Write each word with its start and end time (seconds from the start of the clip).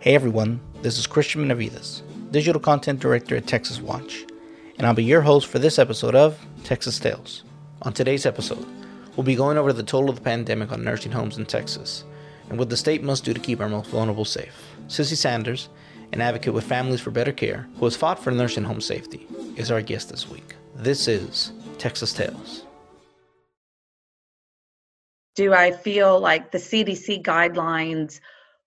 Hey 0.00 0.14
everyone, 0.14 0.62
this 0.80 0.98
is 0.98 1.06
Christian 1.06 1.42
Benavides, 1.42 2.02
Digital 2.30 2.58
Content 2.58 3.00
Director 3.00 3.36
at 3.36 3.46
Texas 3.46 3.82
Watch, 3.82 4.24
and 4.78 4.86
I'll 4.86 4.94
be 4.94 5.04
your 5.04 5.20
host 5.20 5.46
for 5.46 5.58
this 5.58 5.78
episode 5.78 6.14
of 6.14 6.38
Texas 6.64 6.98
Tales. 6.98 7.44
On 7.82 7.92
today's 7.92 8.24
episode, 8.24 8.66
we'll 9.14 9.24
be 9.24 9.34
going 9.34 9.58
over 9.58 9.74
the 9.74 9.82
toll 9.82 10.08
of 10.08 10.16
the 10.16 10.22
pandemic 10.22 10.72
on 10.72 10.82
nursing 10.82 11.12
homes 11.12 11.36
in 11.36 11.44
Texas 11.44 12.04
and 12.48 12.58
what 12.58 12.70
the 12.70 12.78
state 12.78 13.02
must 13.02 13.26
do 13.26 13.34
to 13.34 13.40
keep 13.40 13.60
our 13.60 13.68
most 13.68 13.90
vulnerable 13.90 14.24
safe. 14.24 14.54
Cissy 14.88 15.16
Sanders, 15.16 15.68
an 16.12 16.22
advocate 16.22 16.54
with 16.54 16.64
Families 16.64 17.02
for 17.02 17.10
Better 17.10 17.30
Care, 17.32 17.68
who 17.76 17.84
has 17.84 17.94
fought 17.94 18.24
for 18.24 18.30
nursing 18.30 18.64
home 18.64 18.80
safety, 18.80 19.26
is 19.56 19.70
our 19.70 19.82
guest 19.82 20.08
this 20.08 20.30
week. 20.30 20.54
This 20.76 21.08
is 21.08 21.52
Texas 21.76 22.14
Tales. 22.14 22.64
Do 25.34 25.52
I 25.52 25.72
feel 25.72 26.18
like 26.20 26.52
the 26.52 26.58
CDC 26.58 27.22
guidelines 27.22 28.18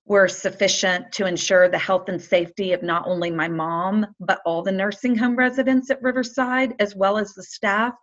were 0.05 0.27
sufficient 0.27 1.11
to 1.13 1.25
ensure 1.25 1.69
the 1.69 1.77
health 1.77 2.09
and 2.09 2.21
safety 2.21 2.73
of 2.73 2.83
not 2.83 3.07
only 3.07 3.31
my 3.31 3.47
mom, 3.47 4.05
but 4.19 4.41
all 4.45 4.61
the 4.61 4.71
nursing 4.71 5.15
home 5.15 5.35
residents 5.35 5.89
at 5.89 6.01
Riverside, 6.01 6.75
as 6.79 6.95
well 6.95 7.17
as 7.17 7.33
the 7.33 7.43
staff? 7.43 7.93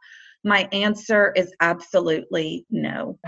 My 0.42 0.66
answer 0.72 1.32
is 1.36 1.52
absolutely 1.60 2.64
no. 2.70 3.18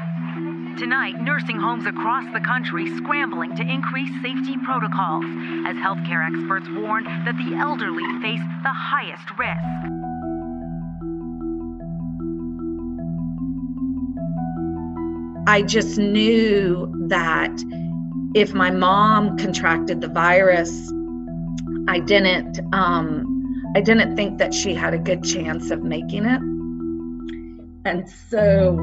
Tonight, 0.78 1.20
nursing 1.20 1.60
homes 1.60 1.84
across 1.84 2.24
the 2.32 2.40
country 2.40 2.86
scrambling 2.96 3.54
to 3.56 3.62
increase 3.62 4.10
safety 4.22 4.56
protocols 4.64 5.26
as 5.66 5.76
healthcare 5.76 6.26
experts 6.26 6.66
warn 6.70 7.04
that 7.04 7.36
the 7.36 7.54
elderly 7.56 8.04
face 8.22 8.40
the 8.62 8.72
highest 8.72 9.28
risk. 9.38 9.60
I 15.46 15.60
just 15.60 15.98
knew 15.98 16.90
that 17.08 17.50
if 18.34 18.54
my 18.54 18.70
mom 18.70 19.36
contracted 19.36 20.00
the 20.00 20.08
virus, 20.08 20.92
I 21.88 22.00
didn't 22.00 22.60
um, 22.72 23.28
I 23.74 23.80
didn't 23.80 24.16
think 24.16 24.38
that 24.38 24.52
she 24.52 24.74
had 24.74 24.94
a 24.94 24.98
good 24.98 25.24
chance 25.24 25.70
of 25.70 25.82
making 25.82 26.24
it. 26.24 26.40
And 27.84 28.08
so 28.30 28.78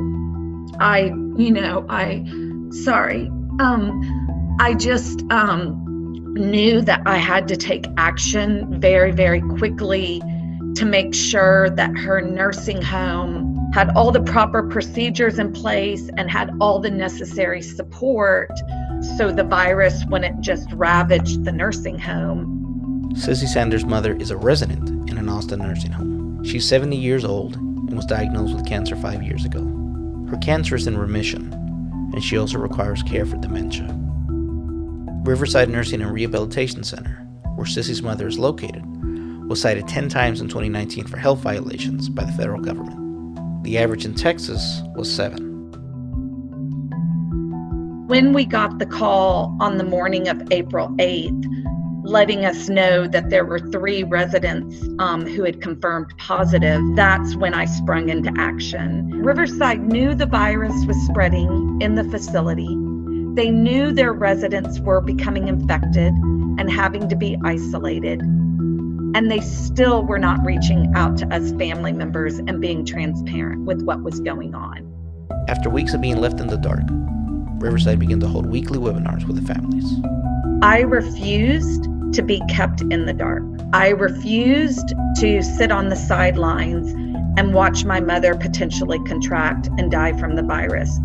I, 0.80 1.11
you 1.38 1.52
know, 1.52 1.86
I 1.89 2.25
sorry. 2.72 3.28
Um, 3.59 4.58
I 4.59 4.73
just 4.73 5.23
um, 5.31 5.86
knew 6.34 6.81
that 6.81 7.02
I 7.06 7.17
had 7.17 7.47
to 7.50 7.58
take 7.58 7.86
action 7.97 8.80
very, 8.80 9.11
very 9.11 9.41
quickly 9.41 10.22
to 10.75 10.86
make 10.86 11.13
sure 11.13 11.69
that 11.72 11.97
her 11.97 12.22
nursing 12.22 12.81
home 12.81 13.56
had 13.73 13.89
all 13.95 14.11
the 14.11 14.22
proper 14.22 14.63
procedures 14.63 15.39
in 15.39 15.52
place 15.52 16.09
and 16.17 16.30
had 16.30 16.52
all 16.59 16.80
the 16.80 16.89
necessary 16.89 17.61
support 17.61 18.52
so 19.17 19.31
the 19.31 19.44
virus 19.44 20.03
wouldn't 20.05 20.42
just 20.42 20.72
ravage 20.73 21.38
the 21.38 21.52
nursing 21.52 21.97
home. 21.97 23.11
Cissy 23.16 23.47
Sanders' 23.47 23.86
mother 23.86 24.16
is 24.16 24.31
a 24.31 24.38
resident 24.38 25.09
in 25.09 25.17
an 25.17 25.30
Austin 25.30 25.59
nursing 25.59 25.91
home. 25.91 26.44
She's 26.44 26.67
70 26.67 26.95
years 26.95 27.25
old 27.25 27.56
and 27.56 27.95
was 27.95 28.06
diagnosed 28.06 28.56
with 28.56 28.67
cancer 28.67 28.95
five 28.95 29.23
years 29.23 29.45
ago. 29.45 29.61
Her 30.30 30.38
cancer 30.38 30.75
is 30.75 30.88
in 30.88 30.97
remission, 30.97 31.52
and 32.14 32.23
she 32.23 32.38
also 32.38 32.59
requires 32.59 33.02
care 33.03 33.25
for 33.25 33.38
dementia. 33.38 33.88
Riverside 35.23 35.69
Nursing 35.69 36.02
and 36.02 36.11
Rehabilitation 36.11 36.84
Center, 36.84 37.28
where 37.56 37.66
Cissy's 37.66 38.02
mother 38.02 38.28
is 38.28 38.39
located, 38.39 38.84
was 39.47 39.61
cited 39.61 39.88
10 39.88 40.09
times 40.09 40.39
in 40.39 40.47
2019 40.47 41.06
for 41.06 41.17
health 41.17 41.39
violations 41.39 42.09
by 42.09 42.23
the 42.23 42.31
federal 42.34 42.61
government. 42.61 43.63
The 43.63 43.78
average 43.80 44.06
in 44.06 44.13
Texas 44.13 44.81
was 44.95 45.13
seven. 45.13 45.48
When 48.10 48.34
we 48.34 48.44
got 48.44 48.80
the 48.80 48.88
call 48.88 49.56
on 49.60 49.78
the 49.78 49.84
morning 49.84 50.30
of 50.30 50.42
April 50.50 50.88
8th, 50.98 51.46
letting 52.04 52.44
us 52.44 52.68
know 52.68 53.06
that 53.06 53.30
there 53.30 53.46
were 53.46 53.59
three 53.59 54.02
residents 54.02 54.84
um, 54.97 55.28
who 55.28 55.44
had 55.44 55.62
confirmed 55.62 56.12
positive, 56.18 56.81
that's 56.96 57.36
when 57.36 57.53
I 57.53 57.66
sprung 57.66 58.09
into 58.09 58.34
action. 58.36 59.22
Riverside 59.22 59.81
knew 59.81 60.16
the 60.16 60.25
virus 60.25 60.74
was 60.88 60.98
spreading 61.06 61.80
in 61.84 61.94
the 61.94 62.03
facility. 62.06 62.75
They 63.36 63.52
knew 63.52 63.92
their 63.92 64.14
residents 64.14 64.80
were 64.80 65.02
becoming 65.02 65.48
infected 65.48 66.12
and 66.58 66.68
having 66.68 67.09
to 67.09 67.16
be 67.16 67.38
isolated 67.46 68.22
and 69.16 69.30
they 69.30 69.40
still 69.40 70.03
were 70.03 70.19
not 70.19 70.44
reaching 70.44 70.92
out 70.96 71.16
to 71.18 71.28
us 71.28 71.52
family 71.59 71.92
members 71.92 72.40
and 72.40 72.59
being 72.59 72.86
transparent 72.86 73.66
with 73.66 73.84
what 73.84 74.02
was 74.02 74.19
going 74.19 74.56
on. 74.56 74.88
After 75.48 75.69
weeks 75.69 75.94
of 75.94 76.02
being 76.02 76.18
left 76.18 76.40
in 76.40 76.48
the 76.48 76.58
dark, 76.58 76.84
Riverside 77.59 78.00
began 78.00 78.20
to 78.22 78.28
hold 78.28 78.46
weekly 78.46 78.78
webinars 78.78 79.28
with 79.28 79.36
the 79.36 79.53
families. 79.53 79.86
I 80.62 80.81
refused 80.81 81.84
to 82.14 82.22
be 82.22 82.42
kept 82.50 82.81
in 82.81 83.06
the 83.06 83.14
dark. 83.14 83.44
I 83.74 83.90
refused 83.90 84.94
to 85.18 85.42
sit 85.42 85.72
on 85.72 85.90
the 85.90 85.96
sidelines 85.96 86.92
and 87.38 87.53
watch 87.53 87.86
my 87.86 88.00
mother 88.00 88.34
potentially 88.36 89.00
contract 89.06 89.68
and 89.78 89.92
die 89.92 90.18
from 90.18 90.36
the 90.36 90.42
virus. 90.42 91.00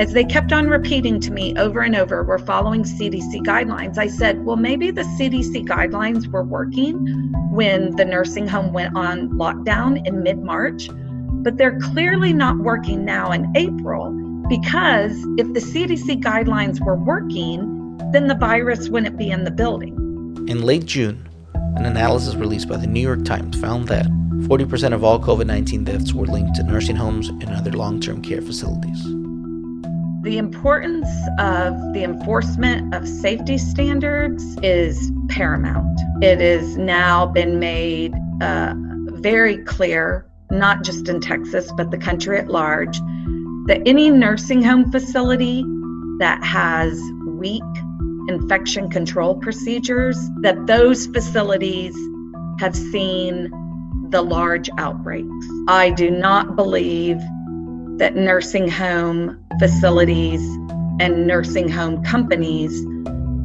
As 0.00 0.12
they 0.12 0.24
kept 0.24 0.52
on 0.52 0.68
repeating 0.68 1.20
to 1.20 1.32
me 1.32 1.56
over 1.56 1.80
and 1.80 1.94
over, 1.94 2.24
we're 2.24 2.38
following 2.38 2.82
CDC 2.82 3.42
guidelines. 3.46 3.96
I 3.96 4.08
said, 4.08 4.44
well, 4.44 4.56
maybe 4.56 4.90
the 4.90 5.02
CDC 5.02 5.66
guidelines 5.66 6.26
were 6.26 6.42
working 6.42 7.32
when 7.52 7.94
the 7.94 8.04
nursing 8.04 8.48
home 8.48 8.72
went 8.72 8.96
on 8.96 9.30
lockdown 9.30 10.04
in 10.04 10.24
mid 10.24 10.42
March, 10.42 10.88
but 10.90 11.56
they're 11.56 11.78
clearly 11.78 12.32
not 12.32 12.58
working 12.58 13.04
now 13.04 13.30
in 13.30 13.52
April 13.56 14.12
because 14.48 15.12
if 15.38 15.52
the 15.52 15.60
CDC 15.60 16.22
guidelines 16.22 16.84
were 16.84 16.96
working, 16.96 17.96
then 18.12 18.28
the 18.28 18.34
virus 18.34 18.88
wouldn't 18.88 19.16
be 19.16 19.30
in 19.30 19.44
the 19.44 19.50
building. 19.50 19.94
In 20.48 20.62
late 20.62 20.84
June, 20.84 21.28
an 21.76 21.86
analysis 21.86 22.34
released 22.34 22.68
by 22.68 22.76
the 22.76 22.86
New 22.86 23.00
York 23.00 23.24
Times 23.24 23.58
found 23.58 23.88
that 23.88 24.06
40% 24.46 24.92
of 24.92 25.02
all 25.02 25.18
COVID 25.18 25.46
19 25.46 25.84
deaths 25.84 26.12
were 26.12 26.26
linked 26.26 26.54
to 26.56 26.62
nursing 26.62 26.96
homes 26.96 27.28
and 27.28 27.48
other 27.50 27.72
long 27.72 28.00
term 28.00 28.20
care 28.22 28.42
facilities. 28.42 29.02
The 30.22 30.38
importance 30.38 31.08
of 31.38 31.74
the 31.92 32.02
enforcement 32.02 32.94
of 32.94 33.06
safety 33.06 33.58
standards 33.58 34.56
is 34.62 35.12
paramount. 35.28 36.00
It 36.22 36.40
has 36.40 36.76
now 36.76 37.26
been 37.26 37.58
made 37.58 38.14
uh, 38.40 38.74
very 38.76 39.58
clear, 39.64 40.26
not 40.50 40.82
just 40.82 41.08
in 41.08 41.20
Texas, 41.20 41.70
but 41.76 41.90
the 41.90 41.98
country 41.98 42.38
at 42.38 42.48
large, 42.48 42.98
that 43.66 43.80
any 43.86 44.10
nursing 44.10 44.62
home 44.62 44.90
facility 44.90 45.64
that 46.18 46.42
has 46.44 47.00
weak 47.26 47.62
infection 48.28 48.90
control 48.90 49.34
procedures, 49.34 50.16
that 50.40 50.66
those 50.66 51.06
facilities 51.06 51.94
have 52.60 52.74
seen 52.76 53.50
the 54.10 54.22
large 54.22 54.70
outbreaks. 54.78 55.46
I 55.68 55.90
do 55.90 56.10
not 56.10 56.56
believe 56.56 57.18
that 57.98 58.16
nursing 58.16 58.68
home 58.68 59.44
facilities 59.58 60.40
and 61.00 61.26
nursing 61.26 61.68
home 61.68 62.02
companies 62.04 62.84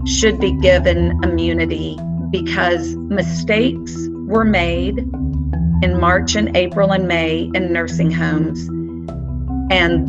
should 0.05 0.39
be 0.39 0.51
given 0.59 1.19
immunity 1.23 1.97
because 2.29 2.95
mistakes 2.95 3.95
were 4.27 4.45
made 4.45 4.99
in 5.81 5.99
March 5.99 6.35
and 6.35 6.55
April 6.55 6.91
and 6.91 7.07
May 7.07 7.49
in 7.53 7.73
nursing 7.73 8.11
homes. 8.11 8.69
And 9.69 10.07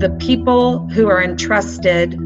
the 0.00 0.10
people 0.20 0.88
who 0.88 1.08
are 1.08 1.22
entrusted 1.22 2.18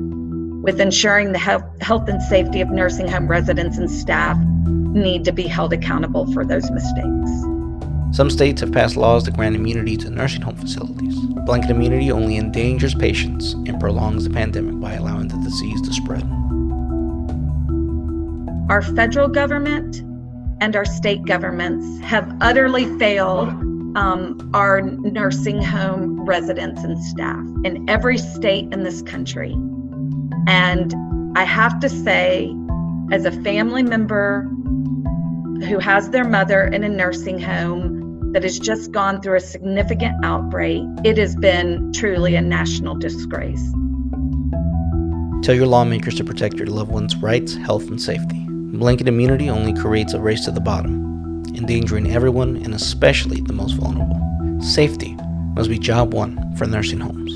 with 0.62 0.80
ensuring 0.80 1.32
the 1.32 1.38
health, 1.38 1.64
health 1.80 2.08
and 2.08 2.20
safety 2.22 2.60
of 2.60 2.70
nursing 2.70 3.06
home 3.08 3.28
residents 3.28 3.78
and 3.78 3.90
staff 3.90 4.36
need 4.66 5.24
to 5.24 5.32
be 5.32 5.44
held 5.44 5.72
accountable 5.72 6.30
for 6.32 6.44
those 6.44 6.70
mistakes. 6.70 7.30
Some 8.10 8.30
states 8.30 8.60
have 8.62 8.72
passed 8.72 8.96
laws 8.96 9.24
that 9.24 9.36
grant 9.36 9.54
immunity 9.54 9.96
to 9.98 10.10
nursing 10.10 10.42
home 10.42 10.56
facilities. 10.56 11.14
Blanket 11.46 11.70
immunity 11.70 12.10
only 12.10 12.36
endangers 12.36 12.94
patients 12.94 13.52
and 13.52 13.78
prolongs 13.78 14.24
the 14.24 14.30
pandemic 14.30 14.80
by 14.80 14.94
allowing 14.94 15.28
the 15.28 15.36
disease 15.38 15.80
to 15.82 15.92
spread. 15.92 16.22
Our 18.70 18.82
federal 18.82 19.28
government 19.28 20.02
and 20.60 20.74
our 20.74 20.84
state 20.84 21.24
governments 21.24 22.00
have 22.00 22.34
utterly 22.40 22.86
failed 22.98 23.48
um, 23.96 24.50
our 24.54 24.80
nursing 24.80 25.62
home 25.62 26.17
residents 26.28 26.84
and 26.84 27.02
staff 27.02 27.44
in 27.64 27.88
every 27.88 28.18
state 28.18 28.72
in 28.72 28.84
this 28.84 29.02
country. 29.02 29.52
And 30.46 30.94
I 31.36 31.44
have 31.44 31.80
to 31.80 31.88
say, 31.88 32.54
as 33.10 33.24
a 33.24 33.32
family 33.32 33.82
member 33.82 34.42
who 35.66 35.78
has 35.80 36.10
their 36.10 36.24
mother 36.24 36.64
in 36.64 36.84
a 36.84 36.88
nursing 36.88 37.40
home, 37.40 37.98
that 38.32 38.42
has 38.42 38.58
just 38.58 38.92
gone 38.92 39.22
through 39.22 39.36
a 39.36 39.40
significant 39.40 40.14
outbreak, 40.24 40.82
it 41.02 41.16
has 41.16 41.34
been 41.36 41.90
truly 41.92 42.34
a 42.34 42.42
national 42.42 42.94
disgrace. 42.94 43.72
Tell 45.42 45.54
your 45.54 45.66
lawmakers 45.66 46.14
to 46.16 46.24
protect 46.24 46.56
your 46.56 46.66
loved 46.66 46.90
ones' 46.90 47.16
rights, 47.16 47.54
health, 47.54 47.88
and 47.88 48.00
safety. 48.00 48.44
Blanket 48.48 49.08
immunity 49.08 49.48
only 49.48 49.72
creates 49.72 50.12
a 50.12 50.20
race 50.20 50.44
to 50.44 50.50
the 50.50 50.60
bottom, 50.60 51.42
endangering 51.54 52.12
everyone 52.12 52.56
and 52.58 52.74
especially 52.74 53.40
the 53.40 53.54
most 53.54 53.72
vulnerable. 53.72 54.20
Safety 54.60 55.16
must 55.58 55.68
be 55.68 55.76
job 55.76 56.14
one 56.14 56.54
for 56.54 56.68
nursing 56.68 57.00
homes. 57.00 57.34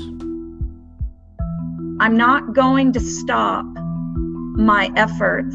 I'm 1.99 2.15
not 2.15 2.53
going 2.53 2.93
to 2.93 2.99
stop 3.01 3.65
my 4.55 4.89
efforts 4.95 5.53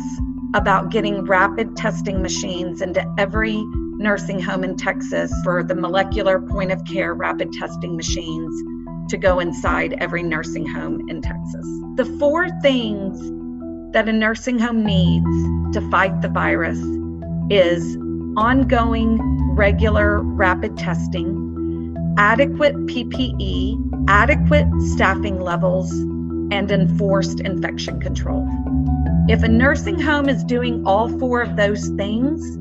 about 0.55 0.91
getting 0.91 1.25
rapid 1.25 1.79
testing 1.79 2.21
machines 2.21 2.83
into 2.83 3.03
every 3.17 3.57
nursing 3.97 4.39
home 4.39 4.65
in 4.65 4.77
Texas 4.77 5.33
for 5.43 5.65
the 5.65 5.75
molecular 5.75 6.43
point 6.43 6.71
of 6.71 6.85
care 6.85 7.15
rapid 7.15 7.51
testing 7.55 7.97
machines 7.97 8.63
to 9.09 9.17
go 9.17 9.41
inside 9.41 9.95
every 9.95 10.23
nursing 10.23 10.67
home 10.67 11.01
in 11.09 11.23
Texas. 11.23 11.67
The 11.95 12.05
four 12.19 12.51
things 12.61 13.19
that 13.95 14.11
a 14.11 14.13
nursing 14.13 14.59
home 14.59 14.85
needs 14.85 15.73
to 15.73 15.81
fight 15.91 16.21
the 16.21 16.29
virus 16.29 16.79
is 17.49 17.97
ongoing 18.37 19.19
regular 19.55 20.21
rapid 20.21 20.77
testing, 20.77 21.48
adequate 22.19 22.75
PPE, 22.87 24.07
adequate 24.09 24.67
staffing 24.93 25.41
levels, 25.41 25.91
and 26.51 26.71
enforced 26.71 27.41
infection 27.41 28.01
control. 28.01 28.47
If 29.29 29.43
a 29.43 29.49
nursing 29.49 30.01
home 30.01 30.29
is 30.29 30.43
doing 30.43 30.85
all 30.85 31.09
four 31.19 31.43
of 31.43 31.57
those 31.57 31.89
things, 31.91 32.59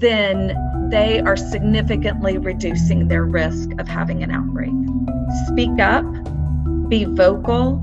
then 0.00 0.56
they 0.90 1.20
are 1.20 1.36
significantly 1.36 2.38
reducing 2.38 3.08
their 3.08 3.24
risk 3.24 3.70
of 3.78 3.86
having 3.86 4.22
an 4.22 4.30
outbreak. 4.30 4.72
Speak 5.48 5.78
up, 5.78 6.06
be 6.88 7.04
vocal, 7.04 7.80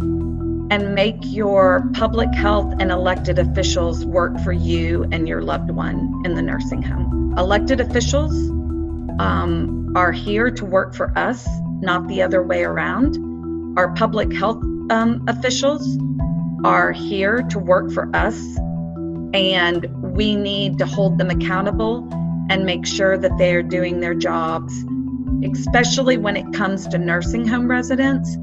and 0.72 0.96
make 0.96 1.18
your 1.22 1.90
public 1.94 2.34
health 2.34 2.74
and 2.80 2.92
elected 2.92 3.38
officials 3.38 4.06
work 4.06 4.40
for 4.40 4.54
you 4.54 5.06
and 5.12 5.28
your 5.28 5.42
loved 5.42 5.72
one 5.72 6.22
in 6.26 6.36
the 6.36 6.42
nursing 6.42 6.82
home. 6.82 7.36
Elected 7.38 7.80
officials 7.80 8.34
um, 9.20 9.79
are 9.96 10.12
here 10.12 10.52
to 10.52 10.66
work 10.66 10.94
for 10.94 11.12
us, 11.18 11.48
not 11.82 12.08
the 12.08 12.22
other 12.22 12.44
way 12.44 12.64
around. 12.64 13.18
Our 13.78 13.94
public 13.94 14.32
health 14.34 14.62
um, 14.92 15.24
officials 15.28 15.98
are 16.64 16.92
here 16.92 17.42
to 17.50 17.60
work 17.60 17.92
for 17.92 18.14
us, 18.16 18.38
and 19.34 19.88
we 20.16 20.36
need 20.36 20.78
to 20.80 20.86
hold 20.86 21.18
them 21.18 21.30
accountable 21.30 22.08
and 22.50 22.66
make 22.66 22.86
sure 22.86 23.18
that 23.18 23.38
they 23.38 23.56
are 23.56 23.64
doing 23.64 24.00
their 24.00 24.14
jobs, 24.14 24.74
especially 25.44 26.18
when 26.18 26.36
it 26.36 26.52
comes 26.54 26.88
to 26.88 26.98
nursing 26.98 27.48
home 27.48 27.70
residents 27.70 28.36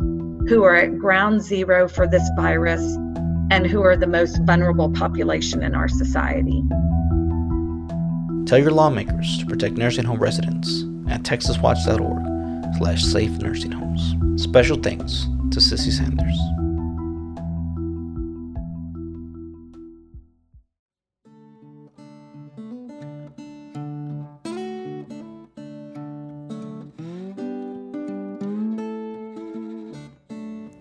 who 0.48 0.62
are 0.62 0.76
at 0.76 0.98
ground 0.98 1.42
zero 1.42 1.88
for 1.88 2.06
this 2.06 2.28
virus 2.36 2.82
and 3.50 3.66
who 3.66 3.82
are 3.82 3.96
the 3.96 4.06
most 4.06 4.40
vulnerable 4.42 4.90
population 4.90 5.62
in 5.62 5.74
our 5.74 5.88
society. 5.88 6.62
Tell 8.46 8.58
your 8.58 8.70
lawmakers 8.70 9.38
to 9.38 9.46
protect 9.46 9.76
nursing 9.76 10.04
home 10.04 10.18
residents 10.18 10.84
at 11.08 11.22
texaswatch.org 11.22 12.76
slash 12.78 13.02
safe 13.02 13.30
nursing 13.38 13.72
homes. 13.72 14.42
Special 14.42 14.76
thanks 14.76 15.26
to 15.50 15.60
Cissy 15.60 15.90
Sanders. 15.90 16.38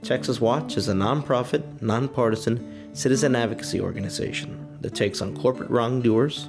Texas 0.06 0.40
Watch 0.40 0.78
is 0.78 0.88
a 0.88 0.94
nonprofit, 0.94 1.82
nonpartisan 1.82 2.94
citizen 2.94 3.36
advocacy 3.36 3.82
organization 3.82 4.78
that 4.82 4.94
takes 4.94 5.20
on 5.20 5.36
corporate 5.36 5.70
wrongdoers, 5.72 6.48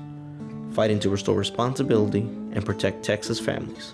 fighting 0.73 1.01
to 1.01 1.09
restore 1.09 1.37
responsibility 1.37 2.29
and 2.57 2.65
protect 2.65 3.05
Texas 3.05 3.39
families. 3.39 3.93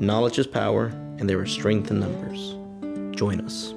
Knowledge 0.00 0.38
is 0.38 0.46
power 0.46 0.92
and 1.18 1.30
there 1.30 1.42
is 1.42 1.50
strength 1.50 1.90
in 1.90 2.00
numbers. 2.00 2.54
Join 3.16 3.40
us. 3.40 3.72